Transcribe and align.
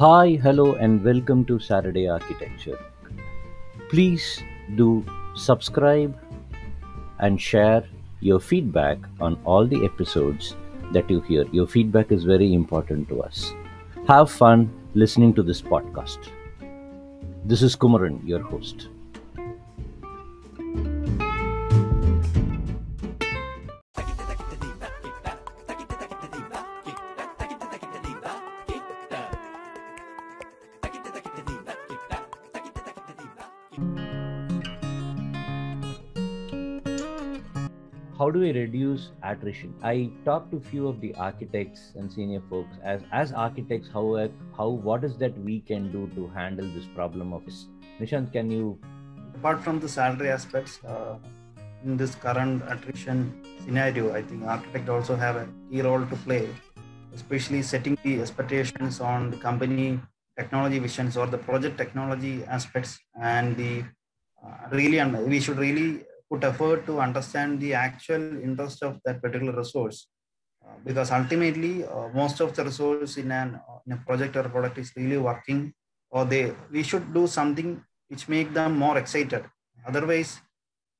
Hi, 0.00 0.38
hello, 0.42 0.76
and 0.76 1.04
welcome 1.04 1.44
to 1.44 1.58
Saturday 1.58 2.08
Architecture. 2.08 2.78
Please 3.90 4.42
do 4.74 5.04
subscribe 5.36 6.18
and 7.18 7.38
share 7.38 7.84
your 8.20 8.40
feedback 8.40 8.96
on 9.20 9.38
all 9.44 9.66
the 9.66 9.84
episodes 9.84 10.56
that 10.94 11.10
you 11.10 11.20
hear. 11.20 11.44
Your 11.52 11.66
feedback 11.66 12.12
is 12.12 12.24
very 12.24 12.54
important 12.54 13.10
to 13.10 13.22
us. 13.22 13.52
Have 14.08 14.30
fun 14.30 14.72
listening 14.94 15.34
to 15.34 15.42
this 15.42 15.60
podcast. 15.60 16.30
This 17.44 17.60
is 17.60 17.76
Kumaran, 17.76 18.26
your 18.26 18.40
host. 18.40 18.88
How 38.20 38.30
do 38.30 38.40
we 38.40 38.52
reduce 38.52 39.12
attrition? 39.22 39.74
I 39.82 40.10
talked 40.26 40.50
to 40.52 40.60
few 40.60 40.86
of 40.86 41.00
the 41.00 41.14
architects 41.14 41.92
and 41.96 42.12
senior 42.12 42.42
folks. 42.50 42.76
As 42.84 43.00
as 43.10 43.32
architects 43.32 43.88
how 43.94 44.28
how 44.56 44.68
what 44.88 45.04
is 45.04 45.16
that 45.22 45.38
we 45.50 45.60
can 45.60 45.90
do 45.92 46.06
to 46.16 46.26
handle 46.34 46.66
this 46.78 46.88
problem 46.94 47.32
of 47.32 47.46
this? 47.46 47.60
Nishant 47.98 48.30
can 48.34 48.50
you? 48.50 48.78
Apart 49.36 49.62
from 49.68 49.80
the 49.80 49.88
salary 49.88 50.28
aspects 50.28 50.84
uh, 50.84 51.16
in 51.84 51.96
this 51.96 52.14
current 52.14 52.62
attrition 52.68 53.20
scenario 53.64 54.12
i 54.14 54.22
think 54.22 54.44
architect 54.44 54.88
also 54.88 55.16
have 55.16 55.36
a 55.36 55.46
key 55.70 55.80
role 55.86 56.04
to 56.12 56.16
play 56.26 56.42
especially 57.14 57.62
setting 57.62 57.96
the 58.02 58.20
expectations 58.20 59.00
on 59.00 59.30
the 59.30 59.36
company 59.36 59.98
technology 60.38 60.78
visions 60.78 61.16
or 61.16 61.26
the 61.26 61.38
project 61.38 61.78
technology 61.78 62.44
aspects 62.44 62.98
and 63.20 63.56
the 63.56 63.82
uh, 64.44 64.68
really 64.72 64.98
and 64.98 65.26
we 65.34 65.40
should 65.40 65.58
really 65.58 66.02
put 66.30 66.44
effort 66.44 66.86
to 66.86 67.00
understand 67.00 67.60
the 67.60 67.74
actual 67.74 68.24
interest 68.42 68.82
of 68.82 69.00
that 69.04 69.20
particular 69.20 69.52
resource. 69.52 70.06
Uh, 70.64 70.76
because 70.84 71.10
ultimately, 71.10 71.84
uh, 71.84 72.08
most 72.14 72.40
of 72.40 72.54
the 72.54 72.64
resource 72.64 73.16
in, 73.16 73.32
an, 73.32 73.54
uh, 73.68 73.78
in 73.86 73.92
a 73.92 73.96
project 74.06 74.36
or 74.36 74.44
product 74.44 74.78
is 74.78 74.92
really 74.96 75.18
working, 75.18 75.72
or 76.10 76.24
they 76.24 76.52
we 76.70 76.82
should 76.82 77.14
do 77.14 77.26
something 77.26 77.82
which 78.08 78.28
make 78.28 78.52
them 78.52 78.78
more 78.78 78.98
excited. 78.98 79.44
Otherwise, 79.86 80.40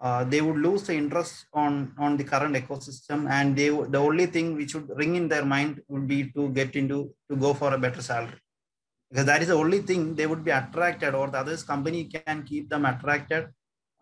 uh, 0.00 0.24
they 0.24 0.40
would 0.40 0.56
lose 0.56 0.84
the 0.84 0.94
interest 0.94 1.46
on 1.52 1.94
on 1.98 2.16
the 2.16 2.24
current 2.24 2.54
ecosystem, 2.56 3.28
and 3.30 3.54
they 3.54 3.68
the 3.68 3.98
only 4.08 4.26
thing 4.26 4.56
which 4.56 4.74
would 4.74 4.88
ring 4.96 5.16
in 5.16 5.28
their 5.28 5.44
mind 5.44 5.82
would 5.88 6.06
be 6.06 6.30
to 6.36 6.48
get 6.50 6.74
into 6.74 7.14
to 7.30 7.36
go 7.36 7.52
for 7.52 7.74
a 7.74 7.78
better 7.78 8.00
salary 8.00 8.40
because 9.12 9.26
that 9.26 9.42
is 9.42 9.48
the 9.48 9.54
only 9.54 9.80
thing 9.80 10.14
they 10.14 10.26
would 10.26 10.42
be 10.42 10.50
attracted 10.50 11.14
or 11.14 11.28
the 11.28 11.38
others 11.38 11.62
company 11.62 12.04
can 12.04 12.42
keep 12.44 12.70
them 12.70 12.86
attracted 12.86 13.48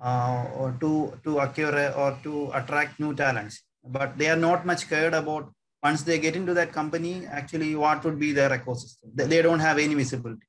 or 0.00 0.76
to 0.80 1.18
to 1.24 1.38
acquire 1.38 1.92
or 1.96 2.18
to 2.22 2.50
attract 2.54 3.00
new 3.00 3.14
talents. 3.14 3.62
But 3.84 4.18
they 4.18 4.28
are 4.28 4.36
not 4.36 4.66
much 4.66 4.88
cared 4.88 5.14
about. 5.14 5.52
Once 5.82 6.02
they 6.02 6.18
get 6.18 6.34
into 6.34 6.54
that 6.54 6.72
company 6.72 7.24
actually 7.26 7.76
what 7.76 8.02
would 8.04 8.18
be 8.18 8.32
their 8.32 8.50
ecosystem? 8.50 9.14
They, 9.14 9.42
don't 9.42 9.60
have 9.60 9.78
any 9.78 9.94
visibility. 9.94 10.46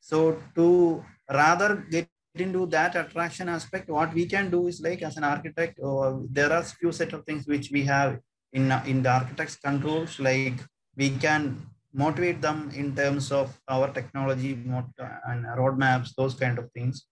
So 0.00 0.42
to 0.56 1.04
rather 1.30 1.86
get 1.88 2.08
into 2.34 2.66
that 2.66 2.96
attraction 2.96 3.48
aspect 3.48 3.88
what 3.88 4.12
we 4.12 4.26
can 4.26 4.50
do 4.50 4.66
is 4.66 4.80
like 4.80 5.02
as 5.02 5.16
an 5.16 5.22
architect 5.24 5.78
uh, 5.78 6.14
there 6.30 6.52
are 6.52 6.64
few 6.64 6.90
set 6.90 7.12
of 7.12 7.24
things 7.24 7.46
which 7.46 7.70
we 7.70 7.84
have 7.84 8.18
in 8.52 8.72
in 8.86 9.02
the 9.02 9.10
architect's 9.10 9.56
controls. 9.56 10.18
Like 10.18 10.58
we 10.96 11.10
can 11.10 11.64
motivate 11.94 12.40
them 12.40 12.70
in 12.74 12.96
terms 12.96 13.30
of 13.30 13.56
our 13.68 13.88
technology 13.92 14.52
and 14.52 15.44
roadmaps 15.60 16.14
those 16.16 16.34
kind 16.34 16.58
of 16.58 16.70
things 16.72 17.06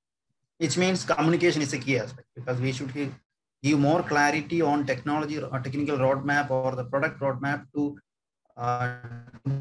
which 0.60 0.76
means 0.76 1.04
communication 1.04 1.62
is 1.62 1.72
a 1.72 1.78
key 1.78 1.98
aspect 1.98 2.28
because 2.34 2.60
we 2.60 2.72
should 2.72 2.92
give 3.62 3.78
more 3.78 4.02
clarity 4.02 4.60
on 4.60 4.86
technology 4.92 5.38
or 5.38 5.58
technical 5.66 5.96
roadmap 5.98 6.50
or 6.50 6.72
the 6.80 6.84
product 6.84 7.18
roadmap 7.20 7.64
to 7.74 7.98
uh, 8.56 8.96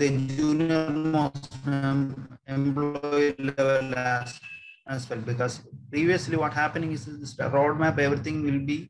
the 0.02 0.10
junior 0.36 1.32
um, 1.68 2.38
employee 2.48 3.36
level 3.40 3.96
as, 3.96 4.40
as 4.88 5.10
well. 5.10 5.20
Because 5.20 5.62
previously 5.90 6.36
what 6.36 6.54
happening 6.54 6.92
is 6.92 7.06
this 7.06 7.36
roadmap 7.36 7.98
everything 7.98 8.44
will 8.44 8.60
be 8.72 8.90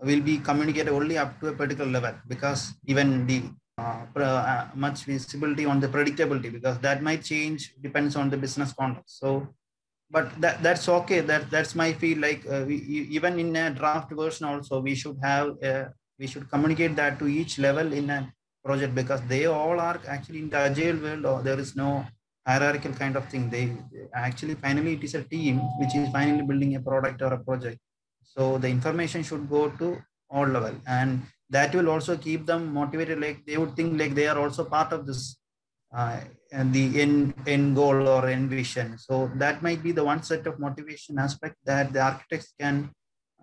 will 0.00 0.20
be 0.20 0.38
communicated 0.38 0.90
only 0.90 1.16
up 1.18 1.40
to 1.40 1.48
a 1.48 1.52
particular 1.52 1.90
level 1.90 2.14
because 2.28 2.74
even 2.86 3.26
the 3.26 3.42
uh, 3.78 4.04
uh, 4.16 4.68
much 4.74 5.04
visibility 5.04 5.64
on 5.64 5.80
the 5.80 5.88
predictability 5.88 6.52
because 6.52 6.78
that 6.78 7.02
might 7.02 7.22
change 7.22 7.74
depends 7.80 8.16
on 8.16 8.28
the 8.28 8.36
business 8.36 8.72
context. 8.72 9.18
So 9.18 9.48
but 10.10 10.40
that, 10.40 10.62
that's 10.62 10.88
okay. 10.88 11.20
That 11.20 11.50
that's 11.50 11.74
my 11.74 11.92
feel 11.92 12.18
like 12.18 12.44
uh, 12.50 12.64
we, 12.66 12.76
even 13.16 13.38
in 13.38 13.54
a 13.56 13.70
draft 13.70 14.10
version 14.12 14.46
also 14.46 14.80
we 14.80 14.94
should 14.94 15.18
have 15.22 15.62
uh, 15.62 15.84
we 16.18 16.26
should 16.26 16.48
communicate 16.50 16.96
that 16.96 17.18
to 17.18 17.26
each 17.28 17.58
level 17.58 17.92
in 17.92 18.10
a 18.10 18.32
project 18.64 18.94
because 18.94 19.20
they 19.28 19.46
all 19.46 19.78
are 19.80 20.00
actually 20.06 20.40
in 20.40 20.50
the 20.50 20.56
agile 20.56 20.96
world 20.96 21.26
or 21.26 21.42
there 21.42 21.58
is 21.58 21.76
no 21.76 22.06
hierarchical 22.46 22.92
kind 22.92 23.16
of 23.16 23.28
thing. 23.28 23.50
They 23.50 23.76
actually 24.14 24.54
finally 24.54 24.94
it 24.94 25.04
is 25.04 25.14
a 25.14 25.24
team 25.24 25.58
which 25.80 25.94
is 25.94 26.10
finally 26.10 26.42
building 26.42 26.74
a 26.76 26.80
product 26.80 27.22
or 27.22 27.32
a 27.34 27.38
project. 27.38 27.78
So 28.22 28.58
the 28.58 28.68
information 28.68 29.22
should 29.22 29.48
go 29.48 29.68
to 29.70 29.98
all 30.30 30.46
level. 30.46 30.74
And 30.86 31.22
that 31.50 31.74
will 31.74 31.88
also 31.88 32.16
keep 32.16 32.46
them 32.46 32.72
motivated 32.72 33.20
like 33.20 33.44
they 33.46 33.56
would 33.56 33.74
think 33.76 33.98
like 33.98 34.14
they 34.14 34.26
are 34.26 34.38
also 34.38 34.64
part 34.64 34.92
of 34.92 35.06
this 35.06 35.38
uh, 35.94 36.20
and 36.52 36.72
the 36.72 37.00
end, 37.00 37.34
end 37.46 37.76
goal 37.76 38.08
or 38.08 38.26
end 38.26 38.50
vision. 38.50 38.98
So 38.98 39.30
that 39.36 39.62
might 39.62 39.82
be 39.82 39.92
the 39.92 40.04
one 40.04 40.22
set 40.22 40.46
of 40.46 40.58
motivation 40.58 41.18
aspect 41.18 41.56
that 41.64 41.92
the 41.92 42.02
architects 42.02 42.52
can 42.58 42.90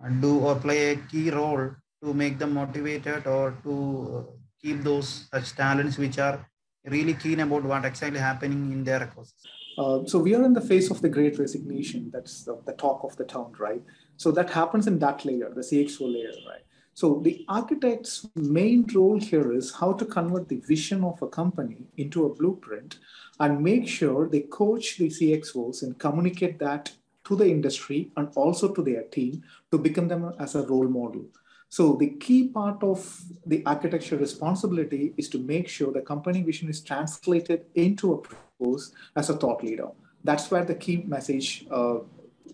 uh, 0.04 0.10
do 0.10 0.40
or 0.40 0.56
play 0.56 0.92
a 0.92 0.96
key 0.96 1.30
role 1.30 1.72
to 2.04 2.14
make 2.14 2.38
them 2.38 2.54
motivated 2.54 3.26
or 3.28 3.58
to 3.64 4.28
keep 4.62 4.84
those 4.84 5.28
such 5.32 5.56
talents 5.56 5.98
which 5.98 6.20
are 6.20 6.48
really 6.86 7.14
keen 7.14 7.40
about 7.40 7.64
what 7.64 7.86
exactly 7.86 8.20
happening 8.20 8.72
in 8.72 8.84
their 8.84 9.00
ecosystem. 9.00 9.52
Uh, 9.78 10.06
so 10.06 10.20
we 10.20 10.34
are 10.36 10.44
in 10.44 10.54
the 10.54 10.62
face 10.62 10.90
of 10.90 11.02
the 11.02 11.10
great 11.10 11.38
resignation. 11.38 12.10
That's 12.14 12.44
the, 12.44 12.62
the 12.66 12.74
talk 12.74 13.04
of 13.04 13.16
the 13.18 13.26
town, 13.26 13.54
right? 13.60 13.82
So 14.18 14.32
that 14.32 14.50
happens 14.52 14.88
in 14.88 15.00
that 15.00 15.26
layer, 15.26 15.52
the 15.54 15.62
CXO 15.62 16.14
layer, 16.14 16.32
right? 16.48 16.65
So 16.96 17.20
the 17.22 17.44
architect's 17.50 18.26
main 18.36 18.86
role 18.96 19.20
here 19.20 19.52
is 19.52 19.76
how 19.76 19.92
to 19.92 20.06
convert 20.06 20.48
the 20.48 20.62
vision 20.62 21.04
of 21.04 21.22
a 21.22 21.28
company 21.28 21.88
into 21.98 22.26
a 22.26 22.34
blueprint 22.34 23.00
and 23.38 23.62
make 23.62 23.86
sure 23.86 24.30
they 24.30 24.44
coach 24.44 24.98
the 24.98 25.10
CXOs 25.10 25.84
and 25.84 26.00
communicate 26.00 26.58
that 26.60 26.94
to 27.26 27.36
the 27.36 27.50
industry 27.50 28.12
and 28.16 28.30
also 28.36 28.74
to 28.74 28.82
their 28.82 29.04
team 29.04 29.44
to 29.72 29.78
become 29.78 30.08
them 30.08 30.32
as 30.40 30.56
a 30.56 30.66
role 30.68 30.88
model. 30.88 31.26
So 31.68 31.98
the 31.98 32.12
key 32.12 32.48
part 32.48 32.82
of 32.82 33.22
the 33.46 33.62
architecture 33.66 34.16
responsibility 34.16 35.14
is 35.18 35.28
to 35.30 35.40
make 35.40 35.68
sure 35.68 35.92
the 35.92 36.00
company 36.00 36.44
vision 36.44 36.70
is 36.70 36.80
translated 36.80 37.66
into 37.76 38.14
a 38.14 38.22
purpose 38.22 38.94
as 39.18 39.30
a 39.30 39.36
thought 39.36 39.62
leader. 39.62 39.90
That's 40.24 40.50
where 40.50 40.64
the 40.64 40.76
key 40.76 41.04
message 41.06 41.66
uh, 41.70 41.98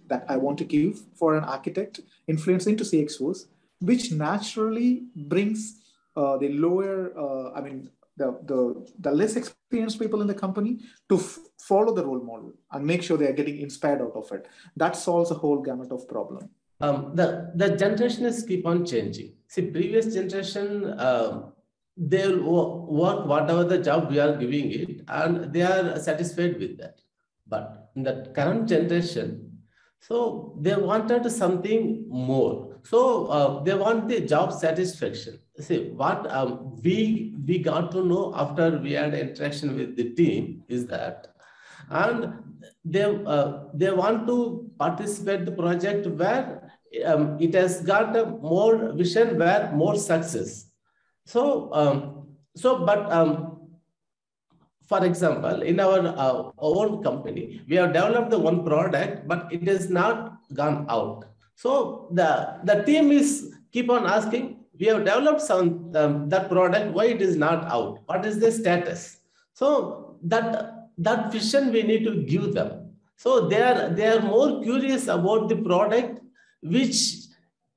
that 0.08 0.26
I 0.28 0.38
want 0.38 0.58
to 0.58 0.64
give 0.64 1.04
for 1.14 1.36
an 1.36 1.44
architect 1.44 2.00
influence 2.28 2.66
into 2.66 2.84
CXOs 2.84 3.46
which 3.82 4.12
naturally 4.12 5.04
brings 5.16 5.82
uh, 6.16 6.38
the 6.38 6.50
lower, 6.50 7.12
uh, 7.18 7.52
I 7.58 7.62
mean, 7.62 7.90
the, 8.18 8.38
the, 8.46 8.88
the 9.00 9.12
less 9.12 9.36
experienced 9.36 10.00
people 10.00 10.22
in 10.22 10.28
the 10.28 10.34
company 10.34 10.80
to 11.10 11.16
f- 11.16 11.40
follow 11.60 11.94
the 11.94 12.06
role 12.06 12.24
model 12.24 12.54
and 12.72 12.86
make 12.86 13.02
sure 13.02 13.18
they 13.18 13.28
are 13.28 13.34
getting 13.34 13.60
inspired 13.60 14.02
out 14.02 14.16
of 14.16 14.32
it. 14.32 14.48
That 14.76 14.96
solves 14.96 15.32
a 15.32 15.36
whole 15.36 15.62
gamut 15.62 15.92
of 15.92 16.08
problem. 16.08 16.50
Um, 16.82 17.16
the, 17.16 17.52
the 17.56 17.76
generation 17.76 18.26
is 18.26 18.44
keep 18.44 18.66
on 18.66 18.86
changing. 18.86 19.34
See, 19.48 19.64
previous 19.64 20.14
generation, 20.14 21.00
um, 21.00 21.54
they'll 21.98 22.42
work 22.42 23.26
whatever 23.26 23.64
the 23.64 23.78
job 23.78 24.10
we 24.10 24.20
are 24.20 24.36
giving 24.36 24.72
it, 24.72 25.02
and 25.08 25.54
they 25.54 25.62
are 25.62 26.00
satisfied 26.00 26.60
with 26.60 26.78
that. 26.80 27.00
But 27.48 27.92
in 27.96 28.04
the 28.04 28.32
current 28.36 28.68
generation, 28.68 29.60
so 30.00 30.58
they 30.60 30.76
wanted 30.76 31.30
something 31.32 32.06
more 32.10 32.71
so 32.84 33.28
uh, 33.28 33.64
they 33.64 33.76
want 33.76 34.08
the 34.08 34.22
job 34.22 34.54
satisfaction. 34.54 35.40
See 35.60 35.90
what 35.90 36.30
um, 36.32 36.76
we 36.84 37.36
we 37.46 37.60
got 37.60 37.92
to 37.92 38.04
know 38.04 38.34
after 38.36 38.80
we 38.80 38.94
had 38.94 39.14
interaction 39.14 39.76
with 39.76 39.96
the 39.96 40.10
team 40.14 40.64
is 40.68 40.88
that, 40.88 41.28
and 41.90 42.34
they 42.84 43.04
uh, 43.04 43.64
they 43.74 43.92
want 43.92 44.28
to 44.28 44.72
participate 44.80 45.46
the 45.46 45.52
project 45.52 46.08
where 46.08 46.72
um, 47.06 47.38
it 47.40 47.54
has 47.54 47.82
got 47.82 48.16
a 48.16 48.26
more 48.26 48.94
vision 48.94 49.38
where 49.38 49.72
more 49.74 49.96
success. 49.96 50.72
So 51.26 51.72
um, 51.74 52.28
so 52.56 52.86
but 52.86 53.12
um, 53.12 53.52
for 54.92 55.06
example, 55.06 55.62
in 55.62 55.80
our 55.80 56.00
uh, 56.06 56.52
own 56.58 57.02
company, 57.02 57.62
we 57.70 57.78
have 57.78 57.94
developed 57.94 58.30
the 58.30 58.40
one 58.40 58.66
product, 58.66 59.26
but 59.28 59.48
it 59.52 59.66
has 59.68 59.90
not 59.90 60.40
gone 60.54 60.86
out. 60.90 61.31
So 61.62 62.08
the, 62.12 62.58
the 62.64 62.82
team 62.86 63.12
is 63.12 63.54
keep 63.72 63.92
on 63.92 64.08
asking, 64.08 64.46
we 64.80 64.88
have 64.88 65.06
developed 65.06 65.42
some 65.42 65.92
um, 65.96 66.28
that 66.30 66.50
product, 66.50 66.94
why 66.96 67.06
it 67.06 67.22
is 67.22 67.36
not 67.36 67.66
out? 67.66 68.00
What 68.08 68.26
is 68.26 68.40
the 68.40 68.52
status? 68.52 69.20
So 69.54 70.18
that 70.24 70.90
that 70.98 71.32
vision 71.32 71.72
we 71.72 71.84
need 71.84 72.04
to 72.06 72.24
give 72.24 72.56
them. 72.56 72.70
So 73.16 73.48
they 73.48 73.62
are 73.62 73.90
they 73.90 74.08
are 74.08 74.22
more 74.22 74.64
curious 74.64 75.04
about 75.08 75.50
the 75.50 75.58
product 75.58 76.22
which 76.64 76.98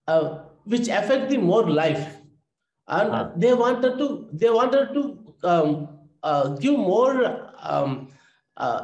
uh, 0.06 0.38
which 0.64 0.88
affect 0.88 1.28
the 1.28 1.36
more 1.36 1.68
life, 1.68 2.06
and 2.88 3.12
Ah. 3.18 3.22
they 3.36 3.52
wanted 3.52 3.98
to 3.98 4.08
they 4.32 4.48
wanted 4.48 4.94
to 4.96 5.02
um, 5.52 5.70
uh, 6.22 6.44
give 6.64 6.78
more 6.78 7.12
um, 7.60 8.08
uh, 8.56 8.80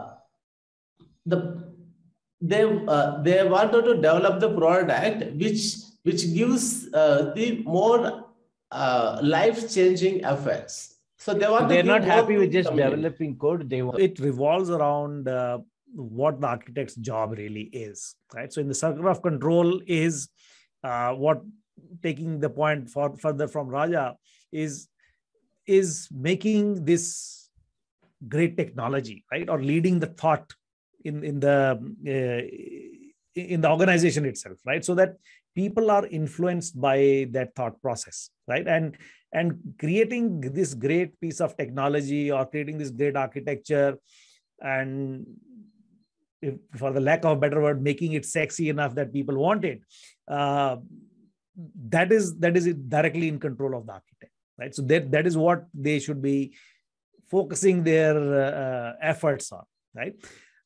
the 1.24 1.38
they 2.40 2.64
uh, 2.64 3.22
they 3.22 3.46
wanted 3.46 3.84
to 3.84 3.94
develop 3.94 4.40
the 4.40 4.54
product 4.56 5.34
which 5.36 5.76
which 6.02 6.32
gives 6.34 6.92
uh, 6.94 7.32
the 7.34 7.62
more 7.64 8.24
uh, 8.70 9.20
life 9.22 9.72
changing 9.72 10.20
effects. 10.20 10.96
So 11.18 11.34
they 11.34 11.48
want. 11.48 11.68
to 11.68 11.74
they're 11.74 11.82
not 11.82 12.04
happy 12.04 12.38
with 12.38 12.52
just 12.52 12.70
community. 12.70 12.96
developing 12.96 13.36
code. 13.36 13.68
They 13.68 13.82
want 13.82 14.00
it 14.00 14.18
revolves 14.18 14.70
around 14.70 15.28
uh, 15.28 15.58
what 15.94 16.40
the 16.40 16.46
architect's 16.46 16.94
job 16.94 17.32
really 17.32 17.64
is, 17.72 18.14
right? 18.34 18.50
So 18.52 18.60
in 18.60 18.68
the 18.68 18.74
circle 18.74 19.08
of 19.08 19.22
control 19.22 19.82
is 19.86 20.28
uh, 20.82 21.12
what 21.12 21.42
taking 22.02 22.40
the 22.40 22.48
point 22.48 22.88
for 22.88 23.16
further 23.16 23.48
from 23.48 23.68
Raja 23.68 24.16
is 24.50 24.88
is 25.66 26.08
making 26.10 26.86
this 26.86 27.50
great 28.28 28.56
technology, 28.56 29.24
right, 29.30 29.48
or 29.48 29.62
leading 29.62 30.00
the 30.00 30.06
thought 30.06 30.54
in 31.04 31.24
in 31.24 31.40
the 31.40 31.78
uh, 32.06 32.42
in 33.34 33.60
the 33.60 33.70
organization 33.70 34.24
itself, 34.24 34.58
right, 34.66 34.84
so 34.84 34.94
that 34.94 35.16
people 35.54 35.90
are 35.90 36.06
influenced 36.06 36.80
by 36.80 37.26
that 37.30 37.54
thought 37.54 37.80
process, 37.80 38.30
right, 38.48 38.66
and 38.66 38.96
and 39.32 39.58
creating 39.78 40.40
this 40.40 40.74
great 40.74 41.18
piece 41.20 41.40
of 41.40 41.56
technology 41.56 42.30
or 42.30 42.46
creating 42.46 42.78
this 42.78 42.90
great 42.90 43.16
architecture 43.16 43.96
and 44.60 45.26
if, 46.42 46.54
for 46.76 46.92
the 46.92 47.00
lack 47.00 47.24
of 47.24 47.36
a 47.36 47.40
better 47.40 47.60
word 47.60 47.82
making 47.82 48.12
it 48.12 48.24
sexy 48.24 48.68
enough 48.68 48.94
that 48.94 49.12
people 49.12 49.36
want 49.36 49.64
it 49.64 49.80
uh, 50.28 50.76
that 51.88 52.10
is 52.12 52.36
that 52.38 52.56
is 52.56 52.66
directly 52.88 53.28
in 53.28 53.38
control 53.38 53.76
of 53.76 53.86
the 53.86 53.92
architect 53.92 54.32
right? 54.58 54.74
So 54.74 54.82
that 54.82 55.10
that 55.12 55.26
is 55.26 55.36
what 55.36 55.66
they 55.74 55.98
should 55.98 56.22
be 56.22 56.54
focusing 57.30 57.84
their 57.84 58.16
uh, 58.44 58.92
efforts 59.00 59.52
on 59.52 59.64
right 59.94 60.14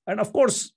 and 0.07 0.21
of 0.21 0.33
course 0.33 0.73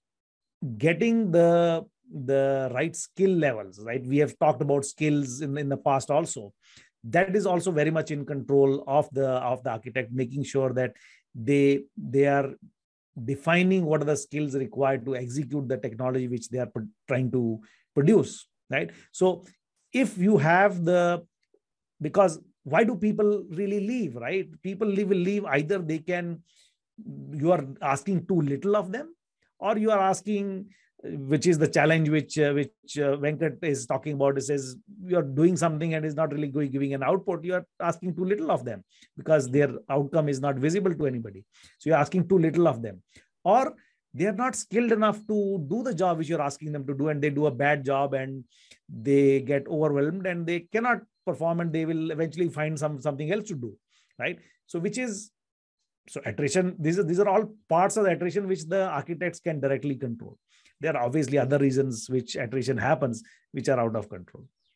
getting 0.77 1.31
the 1.31 1.85
the 2.11 2.71
right 2.73 2.95
skill 2.95 3.31
levels 3.31 3.79
right? 3.83 4.05
We 4.05 4.17
have 4.17 4.37
talked 4.39 4.61
about 4.61 4.85
skills 4.85 5.41
in, 5.41 5.57
in 5.57 5.69
the 5.69 5.77
past 5.77 6.09
also. 6.09 6.53
That 7.03 7.35
is 7.35 7.45
also 7.45 7.71
very 7.71 7.91
much 7.91 8.11
in 8.11 8.25
control 8.25 8.83
of 8.87 9.09
the 9.11 9.27
of 9.27 9.63
the 9.63 9.71
architect 9.71 10.11
making 10.11 10.43
sure 10.43 10.73
that 10.73 10.93
they 11.35 11.83
they 11.97 12.25
are 12.25 12.53
defining 13.23 13.85
what 13.85 14.01
are 14.01 14.05
the 14.05 14.17
skills 14.17 14.55
required 14.55 15.05
to 15.05 15.15
execute 15.15 15.67
the 15.67 15.77
technology 15.77 16.27
which 16.27 16.49
they 16.49 16.59
are 16.59 16.71
trying 17.07 17.31
to 17.31 17.59
produce 17.93 18.47
right? 18.69 18.91
So 19.11 19.45
if 19.93 20.17
you 20.17 20.37
have 20.37 20.83
the 20.83 21.25
because 22.01 22.39
why 22.63 22.83
do 22.83 22.95
people 22.95 23.45
really 23.49 23.79
leave 23.79 24.15
right? 24.15 24.49
People 24.61 24.87
leave 24.87 25.09
will 25.09 25.17
leave 25.17 25.45
either 25.45 25.79
they 25.79 25.99
can 25.99 26.43
you 27.31 27.51
are 27.51 27.65
asking 27.81 28.25
too 28.25 28.41
little 28.41 28.75
of 28.75 28.91
them 28.91 29.13
or 29.59 29.77
you 29.77 29.91
are 29.91 29.99
asking 29.99 30.67
which 31.03 31.45
is 31.45 31.57
the 31.57 31.67
challenge 31.67 32.09
which 32.09 32.39
uh, 32.39 32.51
which 32.53 32.97
uh, 32.97 33.15
venkat 33.17 33.63
is 33.63 33.85
talking 33.85 34.13
about. 34.13 34.37
It 34.37 34.41
says 34.41 34.75
you 35.05 35.17
are 35.17 35.23
doing 35.23 35.55
something 35.55 35.93
and 35.93 36.05
is 36.05 36.15
not 36.15 36.33
really 36.33 36.47
going, 36.47 36.71
giving 36.71 36.93
an 36.93 37.03
output. 37.03 37.43
You 37.43 37.55
are 37.55 37.65
asking 37.79 38.15
too 38.15 38.25
little 38.25 38.51
of 38.51 38.65
them 38.65 38.83
because 39.15 39.49
their 39.49 39.69
outcome 39.89 40.29
is 40.29 40.41
not 40.41 40.55
visible 40.55 40.93
to 40.93 41.05
anybody. 41.05 41.45
So 41.77 41.89
you're 41.89 41.99
asking 41.99 42.27
too 42.27 42.39
little 42.39 42.67
of 42.67 42.81
them. 42.81 43.03
Or 43.43 43.75
they 44.13 44.25
are 44.25 44.33
not 44.33 44.55
skilled 44.55 44.91
enough 44.91 45.19
to 45.27 45.65
do 45.69 45.83
the 45.83 45.93
job 45.93 46.17
which 46.17 46.29
you're 46.29 46.41
asking 46.41 46.71
them 46.71 46.87
to 46.87 46.93
do 46.95 47.09
and 47.09 47.21
they 47.21 47.29
do 47.29 47.45
a 47.45 47.51
bad 47.51 47.85
job 47.85 48.13
and 48.15 48.43
they 48.89 49.41
get 49.41 49.67
overwhelmed 49.67 50.25
and 50.25 50.47
they 50.47 50.61
cannot 50.61 51.01
perform 51.25 51.59
and 51.59 51.71
they 51.71 51.85
will 51.85 52.09
eventually 52.09 52.49
find 52.49 52.79
some 52.79 52.99
something 52.99 53.31
else 53.31 53.47
to 53.49 53.55
do. 53.55 53.75
Right? 54.17 54.39
So 54.65 54.79
which 54.79 54.97
is 54.97 55.29
so 56.07 56.21
attrition 56.25 56.75
these 56.79 56.99
are 56.99 57.03
these 57.03 57.19
are 57.19 57.27
all 57.27 57.45
parts 57.69 57.97
of 57.97 58.05
the 58.05 58.11
attrition 58.11 58.47
which 58.47 58.65
the 58.65 58.87
architects 58.87 59.39
can 59.39 59.59
directly 59.59 59.95
control. 59.95 60.37
There 60.79 60.95
are 60.95 61.03
obviously 61.03 61.37
other 61.37 61.57
reasons 61.57 62.09
which 62.09 62.35
attrition 62.35 62.77
happens 62.77 63.23
which 63.51 63.67
are 63.69 63.79
out 63.79 63.95
of 63.95 64.09
control 64.09 64.45